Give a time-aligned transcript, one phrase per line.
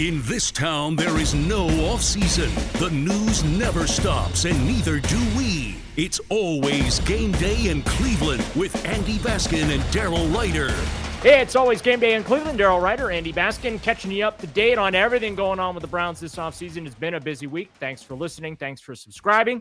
[0.00, 2.48] In this town, there is no off season.
[2.78, 5.76] The news never stops, and neither do we.
[5.98, 10.72] It's always game day in Cleveland with Andy Baskin and Daryl Ruiter.
[11.20, 12.58] Hey, it's always game day in Cleveland.
[12.58, 15.88] Daryl Ruiter, Andy Baskin, catching you up to date on everything going on with the
[15.88, 16.86] Browns this offseason.
[16.86, 17.70] It's been a busy week.
[17.78, 18.56] Thanks for listening.
[18.56, 19.60] Thanks for subscribing.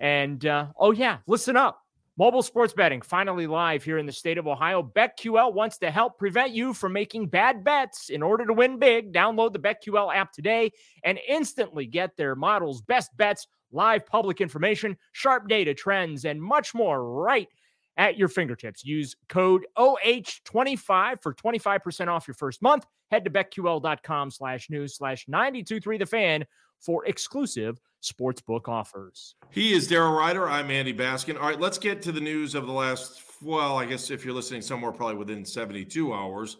[0.00, 1.81] And uh, oh, yeah, listen up.
[2.18, 4.82] Mobile sports betting finally live here in the state of Ohio.
[4.82, 8.10] BetQL wants to help prevent you from making bad bets.
[8.10, 10.72] In order to win big, download the BetQL app today
[11.04, 16.74] and instantly get their models, best bets, live public information, sharp data, trends, and much
[16.74, 17.48] more right
[17.96, 18.84] at your fingertips.
[18.84, 22.84] Use code OH25 for 25% off your first month.
[23.10, 26.44] Head to betql.com slash news slash 923 the fan
[26.82, 29.36] for exclusive sportsbook offers.
[29.50, 30.48] He is Daryl Ruiter.
[30.48, 31.36] I'm Andy Baskin.
[31.36, 34.34] All right, let's get to the news of the last, well, I guess if you're
[34.34, 36.56] listening somewhere probably within 72 hours.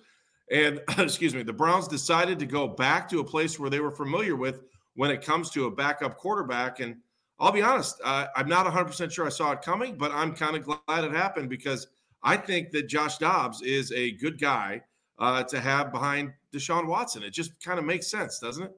[0.51, 3.91] And excuse me, the Browns decided to go back to a place where they were
[3.91, 4.63] familiar with
[4.95, 6.81] when it comes to a backup quarterback.
[6.81, 6.97] And
[7.41, 10.63] I'll be honest, I'm not 100% sure I saw it coming, but I'm kind of
[10.63, 11.89] glad it happened because
[12.23, 14.83] I think that Josh Dobbs is a good guy
[15.19, 17.25] uh, to have behind Deshaun Watson.
[17.25, 18.73] It just kind of makes sense, doesn't it?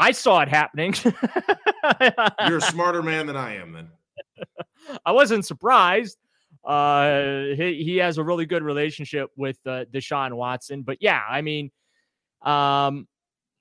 [0.00, 0.94] I saw it happening.
[2.48, 3.88] You're a smarter man than I am, then.
[5.04, 6.18] I wasn't surprised.
[6.64, 10.82] Uh, he, he has a really good relationship with uh, Deshaun Watson.
[10.82, 11.70] But yeah, I mean,
[12.42, 13.06] um,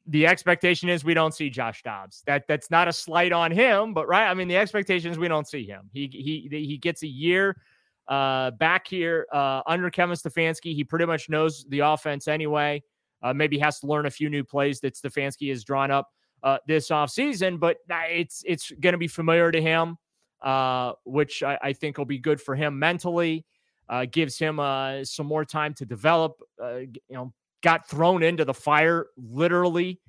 [0.07, 2.23] the expectation is we don't see Josh Dobbs.
[2.25, 4.27] That that's not a slight on him, but right.
[4.27, 5.89] I mean, the expectation is we don't see him.
[5.93, 7.61] He he he gets a year
[8.07, 10.73] uh, back here uh, under Kevin Stefanski.
[10.73, 12.81] He pretty much knows the offense anyway.
[13.21, 16.07] Uh, maybe has to learn a few new plays that Stefanski has drawn up
[16.43, 19.97] uh, this offseason, but it's it's going to be familiar to him,
[20.41, 23.45] uh, which I, I, think will be good for him mentally.
[23.89, 26.39] Uh, gives him uh, some more time to develop.
[26.61, 29.99] Uh, you know, got thrown into the fire literally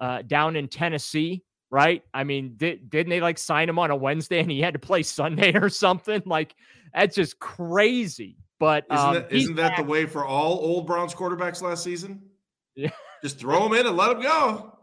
[0.00, 2.02] uh, down in Tennessee, right?
[2.14, 4.80] I mean, did, didn't they like sign him on a Wednesday and he had to
[4.80, 6.22] play Sunday or something?
[6.24, 6.54] Like
[6.94, 8.36] that's just crazy.
[8.58, 12.22] But isn't um, that, isn't that the way for all old Browns quarterbacks last season?
[12.74, 12.90] Yeah.
[13.22, 14.75] Just throw him in and let him go.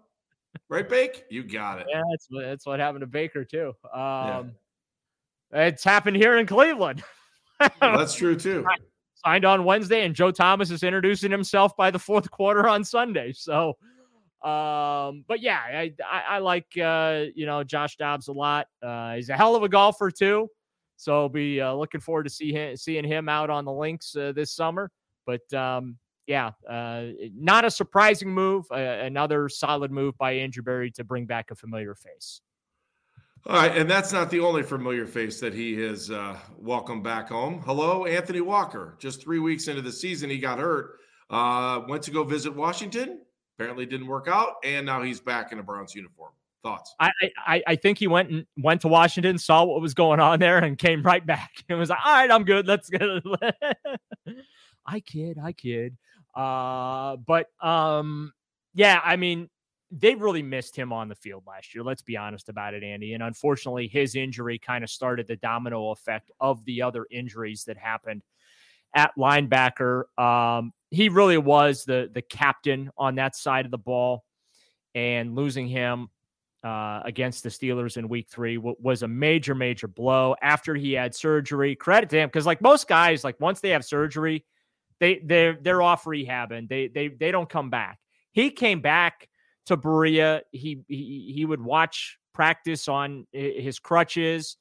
[0.69, 1.25] Right, Bake?
[1.29, 1.87] You got it.
[1.89, 3.73] Yeah, that's what that's what happened to Baker too.
[3.93, 4.53] Um,
[5.53, 5.67] yeah.
[5.67, 7.03] It's happened here in Cleveland.
[7.59, 8.65] well, that's true too.
[9.25, 13.31] Signed on Wednesday, and Joe Thomas is introducing himself by the fourth quarter on Sunday.
[13.33, 13.69] So,
[14.41, 18.67] um, but yeah, I I, I like uh, you know Josh Dobbs a lot.
[18.81, 20.49] Uh, he's a hell of a golfer too.
[20.97, 24.31] So be uh, looking forward to see him, seeing him out on the links uh,
[24.35, 24.89] this summer.
[25.25, 25.97] But um,
[26.27, 28.65] yeah, uh, not a surprising move.
[28.71, 32.41] Uh, another solid move by Andrew Berry to bring back a familiar face.
[33.45, 37.27] All right, and that's not the only familiar face that he has uh, welcomed back
[37.27, 37.61] home.
[37.65, 38.95] Hello, Anthony Walker.
[38.99, 40.99] Just three weeks into the season, he got hurt.
[41.29, 43.19] Uh, went to go visit Washington.
[43.57, 46.31] Apparently, didn't work out, and now he's back in a Browns uniform.
[46.63, 46.95] Thoughts?
[47.01, 47.11] I,
[47.45, 50.59] I I think he went and went to Washington, saw what was going on there,
[50.59, 52.65] and came right back and was like, "All right, I'm good.
[52.65, 53.19] Let's go."
[54.85, 55.97] I kid, I kid.
[56.35, 58.33] Uh, but um,
[58.73, 59.49] yeah, I mean,
[59.91, 61.83] they really missed him on the field last year.
[61.83, 63.13] Let's be honest about it, Andy.
[63.13, 67.77] And unfortunately, his injury kind of started the domino effect of the other injuries that
[67.77, 68.23] happened
[68.95, 70.03] at linebacker.
[70.17, 74.23] Um, he really was the the captain on that side of the ball,
[74.95, 76.09] and losing him
[76.63, 80.35] uh, against the Steelers in Week Three w- was a major, major blow.
[80.41, 83.85] After he had surgery, credit to him because, like most guys, like once they have
[83.85, 84.45] surgery,
[85.03, 87.99] they they're they're off rehab and they they they don't come back.
[88.31, 89.27] He came back
[89.65, 90.43] to Berea.
[90.51, 94.55] He he he would watch practice on his crutches,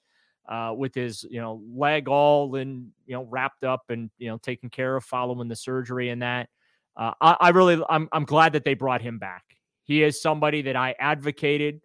[0.49, 4.37] uh, with his you know leg all in you know wrapped up and you know
[4.39, 6.49] taken care of following the surgery and that.
[6.97, 9.45] Uh, I, I really I'm I'm glad that they brought him back.
[9.85, 11.81] He is somebody that I advocated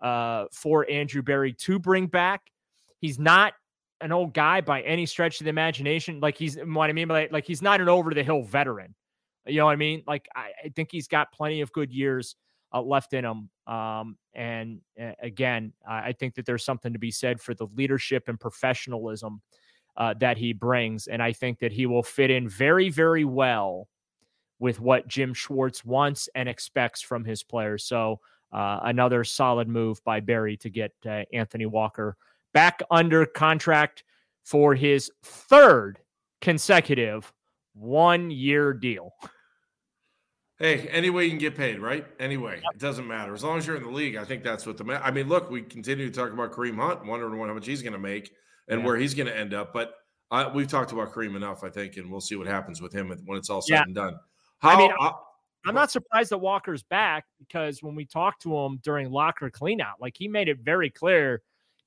[0.00, 2.40] uh, for Andrew Berry to bring back.
[2.98, 3.52] He's not
[4.00, 6.20] an old guy by any stretch of the imagination.
[6.20, 8.94] Like he's what I mean by like he's not an over the hill veteran.
[9.46, 10.02] You know what I mean?
[10.06, 12.36] Like I, I think he's got plenty of good years
[12.72, 13.50] uh, left in him.
[13.66, 18.28] Um, and uh, again, I think that there's something to be said for the leadership
[18.28, 19.40] and professionalism
[19.96, 23.88] uh, that he brings, and I think that he will fit in very, very well
[24.58, 27.84] with what Jim Schwartz wants and expects from his players.
[27.84, 28.20] So
[28.52, 32.16] uh, another solid move by Berry to get uh, Anthony Walker
[32.52, 34.04] back under contract
[34.44, 35.98] for his third
[36.40, 37.32] consecutive
[37.74, 39.12] one year deal.
[40.58, 42.06] Hey, any way you can get paid, right?
[42.18, 42.74] Anyway, yep.
[42.74, 43.32] it doesn't matter.
[43.32, 45.00] As long as you're in the league, I think that's what the.
[45.02, 47.94] I mean, look, we continue to talk about Kareem Hunt, wondering how much he's going
[47.94, 48.30] to make
[48.68, 48.86] and yeah.
[48.86, 49.72] where he's going to end up.
[49.72, 49.94] But
[50.30, 53.08] uh, we've talked about Kareem enough, I think, and we'll see what happens with him
[53.24, 53.82] when it's all said yeah.
[53.84, 54.16] and done.
[54.58, 55.12] How, I mean, uh,
[55.66, 59.94] I'm not surprised that Walker's back because when we talked to him during locker cleanout,
[59.98, 61.40] like he made it very clear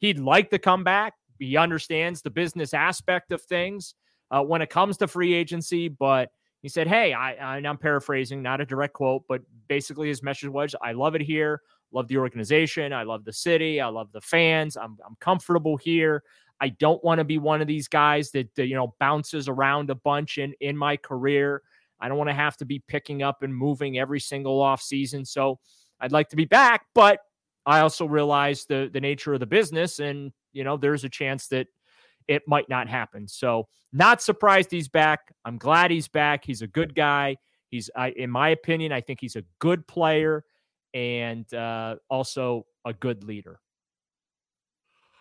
[0.04, 1.14] he'd like to come back.
[1.40, 3.96] He understands the business aspect of things
[4.32, 6.30] uh, when it comes to free agency, but
[6.62, 10.76] he said, "Hey, I, I'm paraphrasing, not a direct quote, but basically his message was,
[10.82, 11.62] I love it here,
[11.92, 16.24] love the organization, I love the city, I love the fans, I'm I'm comfortable here.
[16.60, 19.90] I don't want to be one of these guys that, that you know bounces around
[19.90, 21.62] a bunch in in my career.
[22.02, 25.24] I don't want to have to be picking up and moving every single off season.
[25.24, 25.60] So
[26.02, 27.20] I'd like to be back, but
[27.66, 31.48] I also realize the the nature of the business, and you know there's a chance
[31.48, 31.68] that
[32.28, 33.28] it might not happen.
[33.28, 35.34] So not surprised he's back.
[35.46, 36.44] I'm glad he's back.
[36.46, 37.38] He's a good guy.
[37.70, 40.44] He's, I, in my opinion, I think he's a good player
[40.94, 43.60] and uh, also a good leader.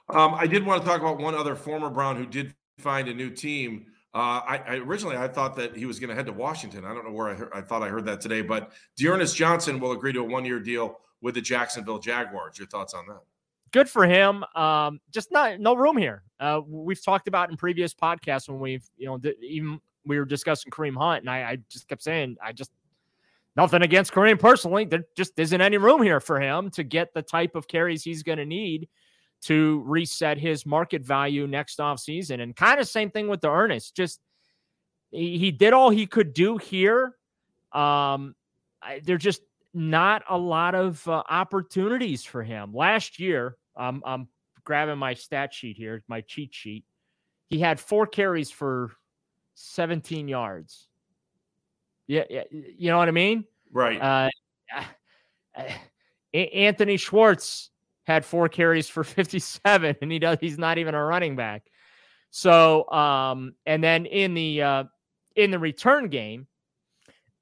[0.09, 3.15] Um, I did want to talk about one other former Brown who did find a
[3.15, 3.87] new team.
[4.15, 6.85] Uh, I, I, originally I thought that he was going to head to Washington.
[6.85, 9.93] I don't know where I, I thought I heard that today, but D'Ernest Johnson will
[9.93, 12.59] agree to a one-year deal with the Jacksonville Jaguars.
[12.59, 13.23] Your thoughts on that?
[13.71, 14.45] Good for him.
[14.55, 16.25] Um, just not no room here.
[16.39, 20.71] Uh, we've talked about in previous podcasts when we've you know even we were discussing
[20.71, 22.71] Kareem Hunt, and I, I just kept saying I just
[23.57, 24.85] nothing against Kareem personally.
[24.85, 28.23] There just isn't any room here for him to get the type of carries he's
[28.23, 28.89] going to need
[29.43, 32.41] to reset his market value next off season.
[32.41, 33.95] And kind of same thing with D'Ernest.
[33.95, 34.21] Just
[35.11, 37.17] he, he did all he could do here.
[37.73, 38.35] Um,
[38.83, 39.43] I, there's just
[39.75, 42.73] not a lot of uh, opportunities for him.
[42.75, 44.29] Last year, um, I'm
[44.65, 46.85] grabbing my stat sheet here, my cheat sheet.
[47.49, 48.93] He had four carries for
[49.55, 50.89] 17 yards.
[52.07, 53.45] Yeah, yeah you know what I mean?
[53.73, 54.01] Right.
[54.01, 54.31] Uh,
[55.57, 55.65] uh,
[56.35, 57.71] Anthony Schwartz
[58.07, 61.63] had four carries for 57 and he does he's not even a running back.
[62.31, 64.85] So um and then in the uh
[65.37, 66.47] in the return game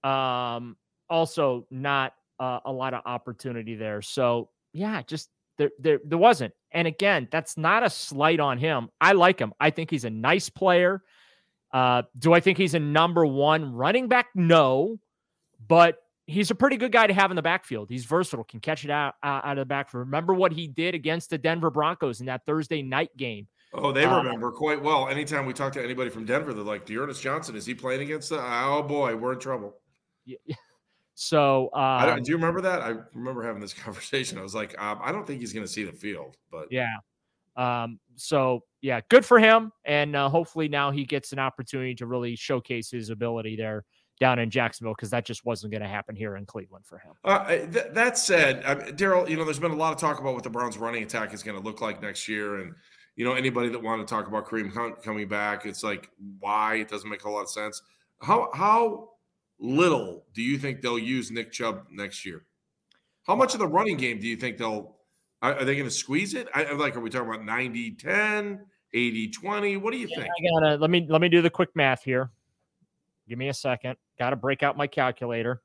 [0.05, 0.77] um
[1.09, 4.03] also not uh, a lot of opportunity there.
[4.03, 5.29] So yeah, just
[5.59, 6.55] there, there there wasn't.
[6.73, 8.89] And again, that's not a slight on him.
[9.01, 9.53] I like him.
[9.61, 11.03] I think he's a nice player.
[11.73, 14.27] Uh, do I think he's a number one running back?
[14.35, 14.99] No,
[15.69, 17.91] but he's a pretty good guy to have in the backfield.
[17.91, 20.01] He's versatile, can catch it out out of the backfield.
[20.01, 23.47] Remember what he did against the Denver Broncos in that Thursday night game.
[23.73, 25.09] Oh, they uh, remember quite well.
[25.09, 28.31] Anytime we talk to anybody from Denver, they're like, "D'Ernest Johnson, is he playing against
[28.31, 28.41] the?
[28.41, 29.77] Oh boy, we're in trouble."
[30.25, 30.37] Yeah.
[31.23, 32.81] So, um, do you remember that?
[32.81, 34.39] I remember having this conversation.
[34.39, 36.97] I was like, um, I don't think he's going to see the field, but yeah.
[37.59, 42.07] Um, so yeah, good for him, and uh, hopefully now he gets an opportunity to
[42.07, 43.85] really showcase his ability there
[44.19, 47.13] down in Jacksonville because that just wasn't going to happen here in Cleveland for him.
[47.23, 50.33] Uh, th- that said, mean, Daryl, you know, there's been a lot of talk about
[50.33, 52.73] what the Browns' running attack is going to look like next year, and
[53.17, 56.09] you know, anybody that wanted to talk about Kareem Hunt coming back, it's like
[56.39, 57.83] why it doesn't make a lot of sense.
[58.23, 59.10] How how
[59.61, 62.45] little do you think they'll use Nick Chubb next year?
[63.27, 64.97] How much of the running game do you think they'll
[65.43, 66.49] are, are they going to squeeze it?
[66.55, 68.61] I, like, are we talking about 90 10,
[68.93, 69.77] 80 20?
[69.77, 70.29] What do you yeah, think?
[70.29, 72.31] I gotta let me let me do the quick math here.
[73.29, 73.97] Give me a second.
[74.19, 75.63] Got to break out my calculator.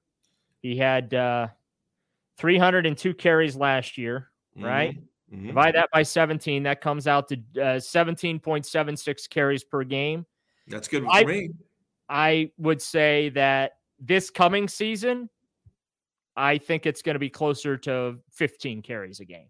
[0.62, 1.48] He had uh,
[2.38, 4.92] 302 carries last year, right?
[4.92, 5.36] Mm-hmm.
[5.36, 5.48] Mm-hmm.
[5.48, 6.64] Divide that by 17.
[6.64, 10.26] That comes out to uh, 17.76 carries per game.
[10.68, 11.50] That's good for I, me.
[12.08, 15.30] I would say that this coming season,
[16.36, 19.48] I think it's going to be closer to 15 carries a game.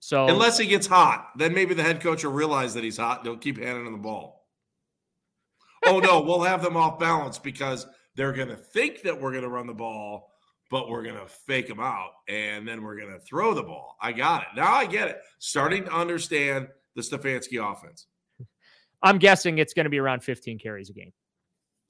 [0.00, 3.24] So unless he gets hot, then maybe the head coach will realize that he's hot.
[3.24, 4.46] They'll keep handing him the ball.
[5.84, 9.42] oh no, we'll have them off balance because they're going to think that we're going
[9.42, 10.30] to run the ball,
[10.70, 13.96] but we're going to fake them out and then we're going to throw the ball.
[14.00, 14.48] I got it.
[14.54, 15.18] Now I get it.
[15.38, 18.06] Starting to understand the Stefanski offense.
[19.02, 21.12] I'm guessing it's going to be around 15 carries a game.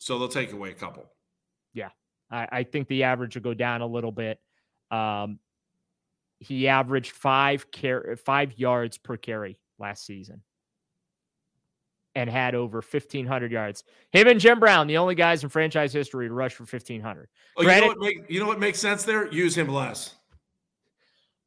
[0.07, 1.05] So they'll take away a couple.
[1.75, 1.89] Yeah.
[2.31, 4.39] I, I think the average will go down a little bit.
[4.93, 5.41] Um,
[6.39, 10.43] he averaged five car- five yards per carry last season
[12.15, 13.83] and had over 1,500 yards.
[14.13, 17.29] Him and Jim Brown, the only guys in franchise history to rush for 1,500.
[17.57, 19.27] Oh, Granted, you, know what make, you know what makes sense there?
[19.33, 20.15] Use him less.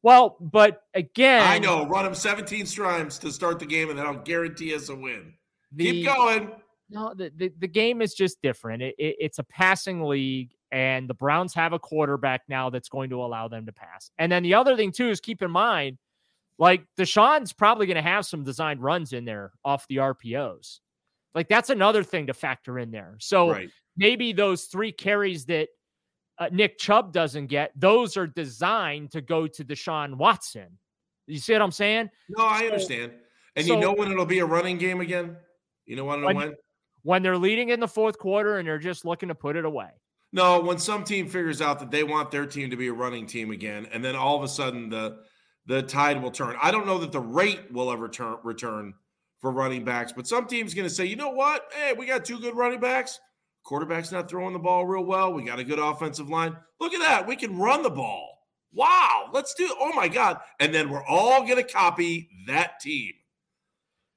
[0.02, 1.88] Well, but again, I know.
[1.88, 5.34] Run him 17 strides to start the game, and then I'll guarantee us a win.
[5.72, 6.52] The, Keep going.
[6.90, 8.82] No, the, the, the game is just different.
[8.82, 13.12] It, it, it's a passing league, and the Browns have a quarterback now that's going
[13.12, 14.12] to allow them to pass.
[14.18, 15.98] And then the other thing, too, is keep in mind,
[16.58, 20.80] like Deshaun's probably going to have some designed runs in there off the RPOs.
[21.34, 23.16] Like that's another thing to factor in there.
[23.20, 23.70] So right.
[23.96, 25.70] maybe those three carries that
[26.38, 30.68] uh, Nick Chubb doesn't get, those are designed to go to Deshaun Watson.
[31.28, 32.10] You see what I'm saying?
[32.30, 33.14] No, I understand.
[33.56, 35.38] And so, you know when it'll be a running game again?
[35.86, 36.56] You know when, when,
[37.10, 39.90] when they're leading in the fourth quarter and they're just looking to put it away.
[40.32, 43.26] No, when some team figures out that they want their team to be a running
[43.26, 45.18] team again, and then all of a sudden the
[45.66, 46.56] the tide will turn.
[46.62, 48.94] I don't know that the rate will ever turn return
[49.40, 51.64] for running backs, but some team's going to say, you know what?
[51.74, 53.20] Hey, we got two good running backs.
[53.64, 55.34] Quarterback's not throwing the ball real well.
[55.34, 56.56] We got a good offensive line.
[56.80, 57.26] Look at that.
[57.26, 58.38] We can run the ball.
[58.72, 59.68] Wow, let's do.
[59.80, 60.42] Oh my God!
[60.60, 63.14] And then we're all going to copy that team.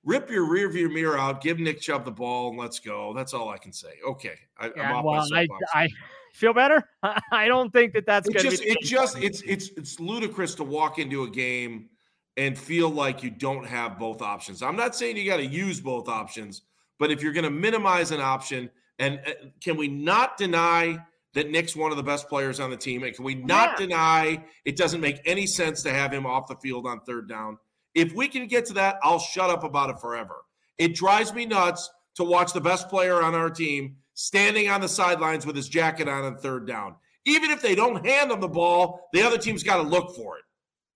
[0.04, 1.40] Rip your rearview mirror out.
[1.40, 3.12] Give Nick Chubb the ball and let's go.
[3.14, 3.94] That's all I can say.
[4.06, 5.88] Okay, I, yeah, well, I, I,
[6.34, 6.88] feel better.
[7.32, 8.68] I don't think that that's going to be.
[8.68, 11.88] It just it's it's it's ludicrous to walk into a game
[12.36, 14.62] and feel like you don't have both options.
[14.62, 16.62] I'm not saying you got to use both options,
[16.98, 20.98] but if you're going to minimize an option, and uh, can we not deny
[21.34, 23.02] that Nick's one of the best players on the team?
[23.04, 23.86] And can we not yeah.
[23.86, 27.58] deny it doesn't make any sense to have him off the field on third down?
[27.94, 30.44] If we can get to that, I'll shut up about it forever.
[30.78, 34.88] It drives me nuts to watch the best player on our team standing on the
[34.88, 36.96] sidelines with his jacket on on third down.
[37.24, 40.38] Even if they don't hand him the ball, the other team's got to look for
[40.38, 40.44] it.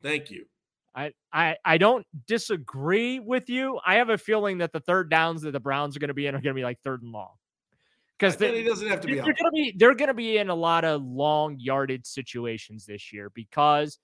[0.03, 0.45] Thank you.
[0.95, 3.79] I, I I don't disagree with you.
[3.85, 6.27] I have a feeling that the third downs that the Browns are going to be
[6.27, 7.33] in are going to be like third and long
[8.19, 9.15] because he doesn't have to be.
[9.15, 12.87] They're going to be they're going to be in a lot of long yarded situations
[12.87, 13.99] this year because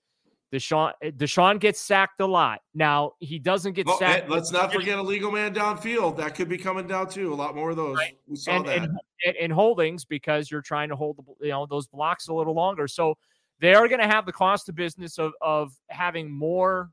[0.53, 2.61] Deshaun eh, Deshaun gets sacked a lot.
[2.75, 4.29] Now he doesn't get oh, sacked.
[4.29, 7.33] let's not forget a legal man downfield that could be coming down too.
[7.33, 7.97] A lot more of those.
[7.97, 8.17] Right.
[8.27, 8.89] We saw and, that.
[9.25, 12.53] And, and, holdings because you're trying to hold the, you know those blocks a little
[12.53, 12.87] longer.
[12.87, 13.15] So
[13.59, 16.91] they are going to have the cost of business of of having more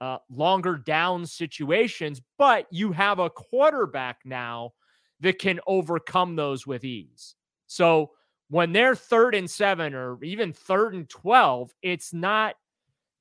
[0.00, 4.72] uh, longer down situations, but you have a quarterback now
[5.18, 7.34] that can overcome those with ease.
[7.66, 8.12] So
[8.50, 12.56] when they're third and seven or even third and 12, it's not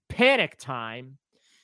[0.09, 1.17] panic time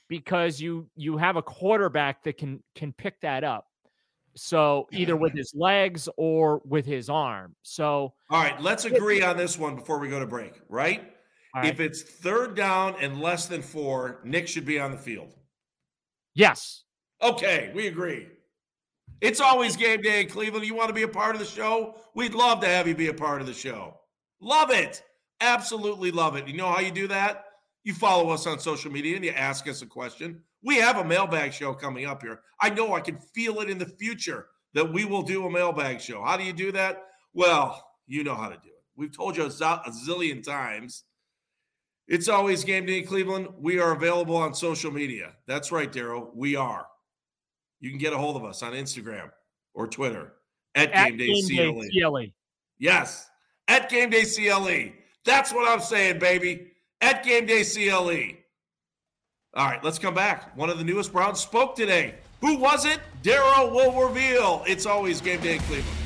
[0.07, 3.65] because you you have a quarterback that can can pick that up.
[4.35, 5.39] So either with mm-hmm.
[5.39, 7.55] his legs or with his arm.
[7.63, 11.11] So all right, let's agree on this one before we go to break, right?
[11.55, 11.65] right?
[11.65, 15.33] If it's third down and less than four, Nick should be on the field.
[16.35, 16.83] Yes.
[17.21, 18.27] Okay, we agree.
[19.21, 20.65] It's always game day in Cleveland.
[20.65, 21.95] You want to be a part of the show?
[22.13, 23.99] We'd love to have you be a part of the show.
[24.41, 25.03] Love it.
[25.41, 26.47] Absolutely love it.
[26.47, 27.45] You know how you do that?
[27.83, 30.41] You follow us on social media and you ask us a question.
[30.63, 32.41] We have a mailbag show coming up here.
[32.59, 36.01] I know I can feel it in the future that we will do a mailbag
[36.01, 36.23] show.
[36.23, 37.03] How do you do that?
[37.33, 38.83] Well, you know how to do it.
[38.95, 41.03] We've told you a zillion times.
[42.07, 43.47] It's always game day in Cleveland.
[43.57, 45.33] We are available on social media.
[45.47, 46.29] That's right, Daryl.
[46.35, 46.87] We are
[47.79, 49.29] you can get a hold of us on Instagram
[49.73, 50.33] or Twitter
[50.75, 51.81] at, at Game, Day, Game CLE.
[51.81, 52.25] Day CLE.
[52.77, 53.29] Yes,
[53.67, 54.93] at Game Day CLE.
[55.23, 56.71] That's what I'm saying, baby.
[57.01, 58.37] At Game Day CLE.
[59.55, 60.55] All right, let's come back.
[60.57, 62.15] One of the newest Browns spoke today.
[62.41, 62.99] Who was it?
[63.23, 64.63] Daryl will reveal.
[64.67, 66.04] It's always Game Day in Cleveland.